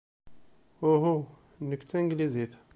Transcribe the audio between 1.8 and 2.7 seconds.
d tanglizit.